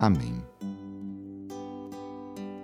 Amém. 0.00 0.42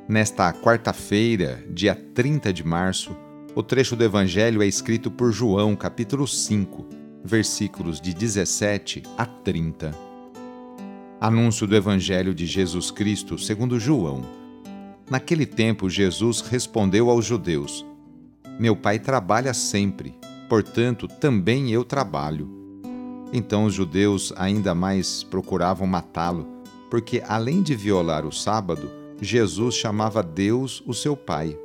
Nesta 0.09 0.51
quarta-feira, 0.55 1.63
dia 1.69 1.95
30 1.95 2.51
de 2.51 2.65
março, 2.67 3.15
o 3.55 3.63
trecho 3.63 3.95
do 3.95 4.03
Evangelho 4.03 4.63
é 4.63 4.67
escrito 4.67 5.11
por 5.11 5.31
João, 5.33 5.77
capítulo 5.77 6.27
5, 6.27 6.87
versículos 7.23 8.01
de 8.01 8.15
17 8.15 9.03
a 9.19 9.27
30. 9.27 9.95
Anúncio 11.21 11.67
do 11.67 11.77
Evangelho 11.77 12.35
de 12.35 12.47
Jesus 12.47 12.91
Cristo 12.91 13.39
segundo 13.39 13.79
João. 13.79 14.23
Naquele 15.11 15.45
tempo, 15.45 15.91
Jesus 15.91 16.41
respondeu 16.41 17.11
aos 17.11 17.27
judeus: 17.27 17.85
Meu 18.59 18.75
pai 18.75 18.99
trabalha 18.99 19.53
sempre, 19.53 20.19
portanto, 20.49 21.07
também 21.07 21.71
eu 21.71 21.85
trabalho. 21.85 22.49
Então 23.31 23.67
os 23.67 23.75
judeus 23.75 24.33
ainda 24.39 24.75
mais 24.75 25.23
procuravam 25.23 25.87
matá-lo 25.87 26.56
porque 26.91 27.23
além 27.27 27.63
de 27.63 27.75
violar 27.75 28.25
o 28.25 28.33
sábado, 28.33 28.91
Jesus 29.21 29.75
chamava 29.75 30.23
Deus 30.23 30.83
o 30.87 30.93
seu 30.93 31.17
Pai, 31.17 31.57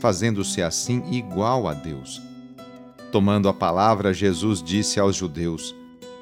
fazendo-se 0.00 0.62
assim 0.62 1.02
igual 1.10 1.68
a 1.68 1.74
Deus. 1.74 2.22
Tomando 3.12 3.48
a 3.48 3.54
palavra, 3.54 4.12
Jesus 4.12 4.62
disse 4.62 4.98
aos 4.98 5.16
judeus: 5.16 5.74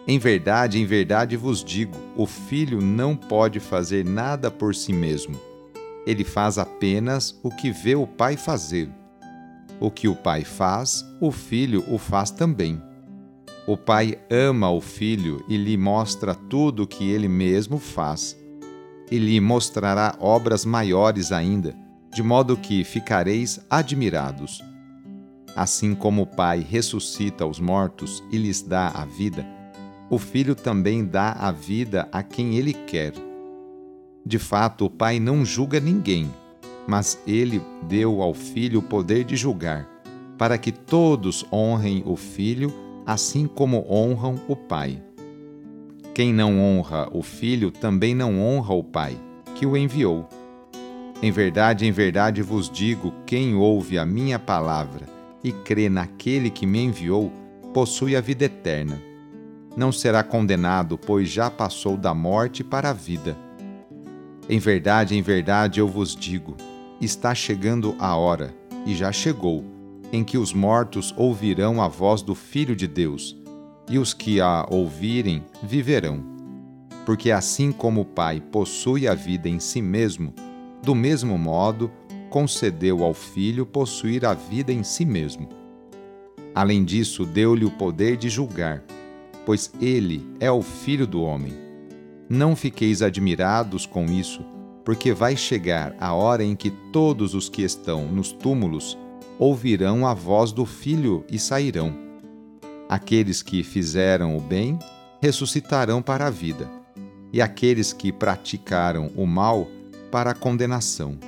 Em 0.06 0.18
verdade, 0.18 0.78
em 0.78 0.86
verdade 0.86 1.36
vos 1.36 1.64
digo, 1.64 1.96
o 2.16 2.26
filho 2.26 2.80
não 2.80 3.16
pode 3.16 3.60
fazer 3.60 4.04
nada 4.04 4.50
por 4.50 4.74
si 4.74 4.92
mesmo. 4.92 5.40
Ele 6.06 6.24
faz 6.24 6.58
apenas 6.58 7.38
o 7.42 7.50
que 7.50 7.70
vê 7.70 7.94
o 7.94 8.06
Pai 8.06 8.36
fazer. 8.36 8.90
O 9.80 9.90
que 9.90 10.06
o 10.06 10.14
Pai 10.14 10.44
faz, 10.44 11.04
o 11.20 11.32
filho 11.32 11.84
o 11.88 11.98
faz 11.98 12.30
também. 12.30 12.80
O 13.66 13.78
Pai 13.78 14.18
ama 14.30 14.70
o 14.70 14.78
Filho 14.78 15.42
e 15.48 15.56
lhe 15.56 15.74
mostra 15.74 16.34
tudo 16.34 16.82
o 16.82 16.86
que 16.86 17.10
ele 17.10 17.28
mesmo 17.28 17.78
faz. 17.78 18.36
E 19.10 19.18
lhe 19.18 19.40
mostrará 19.40 20.14
obras 20.20 20.66
maiores 20.66 21.32
ainda, 21.32 21.74
de 22.12 22.22
modo 22.22 22.58
que 22.58 22.84
ficareis 22.84 23.58
admirados. 23.70 24.60
Assim 25.56 25.94
como 25.94 26.22
o 26.22 26.26
Pai 26.26 26.60
ressuscita 26.60 27.46
os 27.46 27.58
mortos 27.58 28.22
e 28.30 28.36
lhes 28.36 28.60
dá 28.60 28.88
a 28.88 29.06
vida, 29.06 29.46
o 30.10 30.18
Filho 30.18 30.54
também 30.54 31.02
dá 31.02 31.32
a 31.32 31.50
vida 31.50 32.06
a 32.12 32.22
quem 32.22 32.56
ele 32.56 32.74
quer. 32.74 33.14
De 34.26 34.38
fato, 34.38 34.84
o 34.84 34.90
Pai 34.90 35.18
não 35.18 35.42
julga 35.42 35.80
ninguém, 35.80 36.30
mas 36.86 37.18
ele 37.26 37.62
deu 37.88 38.20
ao 38.20 38.34
Filho 38.34 38.80
o 38.80 38.82
poder 38.82 39.24
de 39.24 39.36
julgar, 39.36 39.88
para 40.36 40.58
que 40.58 40.70
todos 40.70 41.46
honrem 41.50 42.02
o 42.04 42.14
Filho 42.14 42.83
assim 43.06 43.46
como 43.46 43.84
honram 43.88 44.40
o 44.48 44.56
Pai. 44.56 45.02
Quem 46.14 46.32
não 46.32 46.60
honra 46.60 47.08
o 47.12 47.22
Filho 47.22 47.70
também 47.70 48.14
não 48.14 48.40
honra 48.40 48.74
o 48.74 48.84
Pai, 48.84 49.16
que 49.54 49.66
o 49.66 49.76
enviou. 49.76 50.28
Em 51.22 51.30
verdade, 51.30 51.86
em 51.86 51.92
verdade 51.92 52.40
vos 52.42 52.70
digo: 52.70 53.12
quem 53.26 53.54
ouve 53.54 53.98
a 53.98 54.06
minha 54.06 54.38
palavra 54.38 55.06
e 55.42 55.52
crê 55.52 55.88
naquele 55.88 56.50
que 56.50 56.66
me 56.66 56.80
enviou, 56.80 57.32
possui 57.72 58.16
a 58.16 58.20
vida 58.20 58.44
eterna. 58.44 59.00
Não 59.76 59.90
será 59.90 60.22
condenado, 60.22 60.96
pois 60.96 61.28
já 61.28 61.50
passou 61.50 61.96
da 61.96 62.14
morte 62.14 62.62
para 62.62 62.90
a 62.90 62.92
vida. 62.92 63.36
Em 64.48 64.58
verdade, 64.58 65.16
em 65.16 65.22
verdade 65.22 65.80
eu 65.80 65.88
vos 65.88 66.14
digo: 66.14 66.56
está 67.00 67.34
chegando 67.34 67.96
a 67.98 68.14
hora, 68.16 68.54
e 68.86 68.94
já 68.94 69.10
chegou 69.10 69.73
em 70.14 70.22
que 70.22 70.38
os 70.38 70.54
mortos 70.54 71.12
ouvirão 71.16 71.82
a 71.82 71.88
voz 71.88 72.22
do 72.22 72.36
Filho 72.36 72.76
de 72.76 72.86
Deus, 72.86 73.36
e 73.90 73.98
os 73.98 74.14
que 74.14 74.40
a 74.40 74.64
ouvirem 74.70 75.42
viverão. 75.60 76.22
Porque 77.04 77.32
assim 77.32 77.72
como 77.72 78.02
o 78.02 78.04
Pai 78.04 78.40
possui 78.40 79.08
a 79.08 79.14
vida 79.14 79.48
em 79.48 79.58
si 79.58 79.82
mesmo, 79.82 80.32
do 80.84 80.94
mesmo 80.94 81.36
modo 81.36 81.90
concedeu 82.30 83.02
ao 83.02 83.12
Filho 83.12 83.66
possuir 83.66 84.24
a 84.24 84.34
vida 84.34 84.72
em 84.72 84.84
si 84.84 85.04
mesmo. 85.04 85.48
Além 86.54 86.84
disso, 86.84 87.26
deu-lhe 87.26 87.64
o 87.64 87.70
poder 87.72 88.16
de 88.16 88.28
julgar, 88.28 88.84
pois 89.44 89.72
ele 89.80 90.24
é 90.38 90.50
o 90.50 90.62
Filho 90.62 91.08
do 91.08 91.22
homem. 91.22 91.52
Não 92.28 92.54
fiqueis 92.54 93.02
admirados 93.02 93.84
com 93.84 94.04
isso, 94.04 94.44
porque 94.84 95.12
vai 95.12 95.36
chegar 95.36 95.92
a 95.98 96.14
hora 96.14 96.44
em 96.44 96.54
que 96.54 96.70
todos 96.70 97.34
os 97.34 97.48
que 97.48 97.62
estão 97.62 98.06
nos 98.06 98.30
túmulos 98.30 98.96
ouvirão 99.44 100.06
a 100.06 100.14
voz 100.14 100.52
do 100.52 100.64
Filho 100.64 101.22
e 101.30 101.38
sairão. 101.38 101.94
Aqueles 102.88 103.42
que 103.42 103.62
fizeram 103.62 104.38
o 104.38 104.40
bem 104.40 104.78
ressuscitarão 105.20 106.00
para 106.00 106.28
a 106.28 106.30
vida, 106.30 106.66
e 107.30 107.42
aqueles 107.42 107.92
que 107.92 108.10
praticaram 108.10 109.10
o 109.14 109.26
mal 109.26 109.68
para 110.10 110.30
a 110.30 110.34
condenação. 110.34 111.18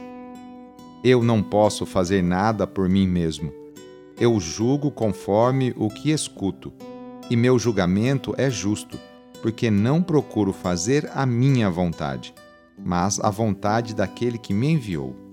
Eu 1.05 1.22
não 1.22 1.43
posso 1.43 1.84
fazer 1.84 2.22
nada 2.22 2.66
por 2.66 2.88
mim 2.88 3.06
mesmo. 3.06 3.53
Eu 4.19 4.41
julgo 4.41 4.91
conforme 4.91 5.75
o 5.76 5.91
que 5.91 6.10
escuto, 6.10 6.72
e 7.28 7.37
meu 7.37 7.59
julgamento 7.59 8.34
é 8.38 8.49
justo, 8.49 8.99
porque 9.43 9.71
não 9.71 10.03
procuro 10.03 10.55
fazer 10.55 11.10
a 11.15 11.26
minha 11.26 11.69
vontade, 11.69 12.32
mas 12.82 13.21
a 13.21 13.28
vontade 13.28 13.94
daquele 13.94 14.38
que 14.38 14.55
me 14.55 14.71
enviou. 14.71 15.25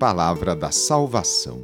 Palavra 0.00 0.56
da 0.56 0.70
Salvação. 0.70 1.60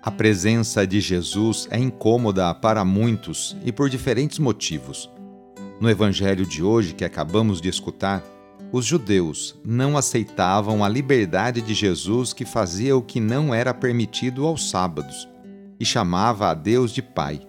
A 0.00 0.08
presença 0.08 0.86
de 0.86 1.00
Jesus 1.00 1.66
é 1.68 1.76
incômoda 1.76 2.54
para 2.54 2.84
muitos 2.84 3.56
e 3.64 3.72
por 3.72 3.90
diferentes 3.90 4.38
motivos. 4.38 5.10
No 5.80 5.90
Evangelho 5.90 6.46
de 6.46 6.62
hoje 6.62 6.94
que 6.94 7.04
acabamos 7.04 7.60
de 7.60 7.68
escutar, 7.68 8.22
os 8.70 8.86
judeus 8.86 9.58
não 9.64 9.98
aceitavam 9.98 10.84
a 10.84 10.88
liberdade 10.88 11.60
de 11.60 11.74
Jesus 11.74 12.32
que 12.32 12.44
fazia 12.44 12.96
o 12.96 13.02
que 13.02 13.18
não 13.18 13.52
era 13.52 13.74
permitido 13.74 14.46
aos 14.46 14.70
sábados 14.70 15.28
e 15.80 15.84
chamava 15.84 16.50
a 16.50 16.54
Deus 16.54 16.92
de 16.92 17.02
Pai. 17.02 17.40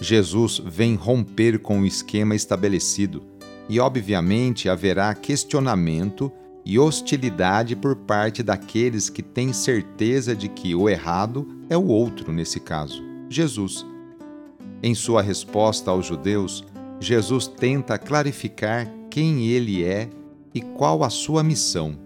Jesus 0.00 0.62
vem 0.64 0.94
romper 0.94 1.58
com 1.58 1.80
o 1.80 1.86
esquema 1.86 2.36
estabelecido 2.36 3.24
e, 3.68 3.80
obviamente, 3.80 4.68
haverá 4.68 5.12
questionamento 5.16 6.30
e 6.64 6.78
hostilidade 6.78 7.76
por 7.76 7.94
parte 7.94 8.42
daqueles 8.42 9.10
que 9.10 9.22
têm 9.22 9.52
certeza 9.52 10.34
de 10.34 10.48
que 10.48 10.74
o 10.74 10.88
errado 10.88 11.46
é 11.68 11.76
o 11.76 11.86
outro 11.86 12.32
nesse 12.32 12.58
caso, 12.58 13.02
Jesus. 13.28 13.84
Em 14.82 14.94
sua 14.94 15.20
resposta 15.22 15.90
aos 15.90 16.06
judeus, 16.06 16.64
Jesus 16.98 17.46
tenta 17.46 17.98
clarificar 17.98 18.90
quem 19.10 19.46
ele 19.46 19.84
é 19.84 20.08
e 20.54 20.60
qual 20.60 21.04
a 21.04 21.10
sua 21.10 21.42
missão. 21.42 21.98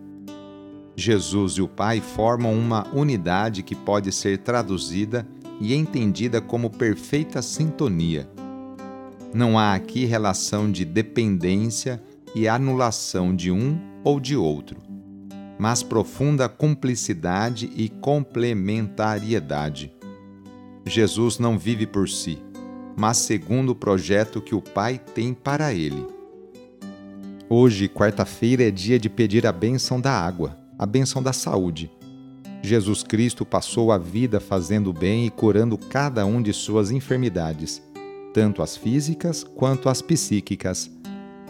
Jesus 0.97 1.53
e 1.53 1.63
o 1.63 1.69
Pai 1.69 2.01
formam 2.01 2.53
uma 2.53 2.87
unidade 2.93 3.63
que 3.63 3.75
pode 3.75 4.11
ser 4.11 4.39
traduzida 4.39 5.27
e 5.61 5.75
entendida 5.75 6.41
como 6.41 6.71
perfeita 6.71 7.41
sintonia. 7.43 8.29
Não 9.33 9.59
há 9.59 9.75
aqui 9.75 10.05
relação 10.05 10.71
de 10.71 10.85
dependência 10.85 12.03
e 12.35 12.49
anulação 12.49 13.35
de 13.35 13.51
um 13.51 13.79
ou 14.05 14.21
de 14.21 14.37
outro, 14.37 14.81
mas 15.59 15.83
profunda 15.83 16.49
cumplicidade 16.49 17.71
e 17.77 17.89
complementariedade. 17.89 19.93
Jesus 20.87 21.39
não 21.39 21.59
vive 21.59 21.87
por 21.87 22.09
si, 22.09 22.39
mas 22.97 23.19
segundo 23.19 23.71
o 23.71 23.75
projeto 23.75 24.41
que 24.41 24.55
o 24.55 24.63
Pai 24.63 24.99
tem 24.99 25.35
para 25.35 25.73
ele. 25.73 26.07
Hoje, 27.49 27.89
quarta-feira, 27.89 28.65
é 28.65 28.71
dia 28.71 28.99
de 28.99 29.09
pedir 29.09 29.47
a 29.47 29.53
bênção 29.53 30.01
da 30.01 30.13
água, 30.13 30.57
a 30.79 30.85
bênção 30.85 31.23
da 31.23 31.33
saúde. 31.33 31.91
Jesus 32.63 33.03
Cristo 33.03 33.47
passou 33.47 33.93
a 33.93 33.99
vida 33.99 34.41
fazendo 34.41 34.93
bem 34.93 35.27
e 35.27 35.31
curando 35.31 35.79
cada 35.79 36.27
um 36.27 36.43
de 36.43 36.53
suas 36.53 36.91
enfermidades, 36.91 37.81
tanto 38.35 38.63
as 38.63 38.77
físicas 38.77 39.45
quanto 39.45 39.89
as 39.89 40.03
psíquicas. 40.03 40.91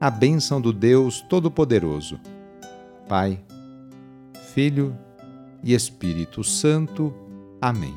a 0.00 0.10
bênção 0.10 0.60
do 0.60 0.72
Deus 0.72 1.20
Todo-Poderoso. 1.22 2.20
Pai, 3.08 3.40
Filho 4.54 4.96
e 5.62 5.74
Espírito 5.74 6.44
Santo. 6.44 7.12
Amém. 7.60 7.94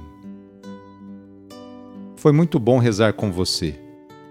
Foi 2.15 2.31
muito 2.31 2.59
bom 2.59 2.80
rezar 2.80 3.13
com 3.13 3.31
você. 3.31 3.80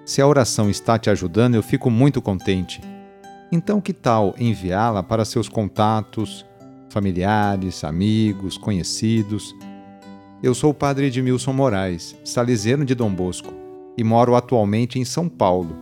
Se 0.05 0.21
a 0.21 0.27
oração 0.27 0.69
está 0.69 0.99
te 0.99 1.11
ajudando, 1.11 1.55
eu 1.55 1.63
fico 1.63 1.91
muito 1.91 2.21
contente. 2.21 2.81
Então, 3.53 3.81
que 3.81 3.93
tal 3.93 4.35
enviá-la 4.39 5.03
para 5.03 5.25
seus 5.25 5.49
contatos, 5.49 6.45
familiares, 6.89 7.85
amigos, 7.85 8.59
conhecidos? 8.59 9.55
Eu 10.43 10.55
sou 10.55 10.71
o 10.71 10.75
padre 10.75 11.07
Edmilson 11.07 11.53
Moraes, 11.53 12.17
salesiano 12.25 12.85
de 12.85 12.95
Dom 12.97 13.13
Bosco, 13.15 13.53
e 13.97 14.03
moro 14.03 14.35
atualmente 14.35 14.99
em 14.99 15.05
São 15.05 15.29
Paulo. 15.29 15.80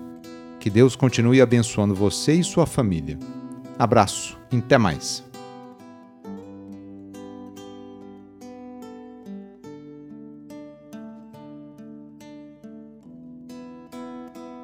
Que 0.69 0.73
Deus 0.73 0.95
continue 0.95 1.41
abençoando 1.41 1.95
você 1.95 2.35
e 2.35 2.45
sua 2.45 2.67
família. 2.67 3.19
Abraço, 3.79 4.37
até 4.53 4.77
mais. 4.77 5.25